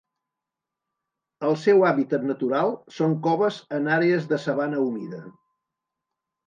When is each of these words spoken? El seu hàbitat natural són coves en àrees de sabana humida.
El 1.49 1.57
seu 1.65 1.85
hàbitat 1.91 2.25
natural 2.31 2.73
són 2.97 3.15
coves 3.29 3.63
en 3.81 3.93
àrees 4.01 4.27
de 4.35 4.43
sabana 4.49 4.83
humida. 4.89 5.23